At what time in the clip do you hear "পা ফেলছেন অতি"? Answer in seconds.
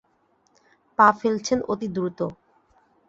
0.99-1.87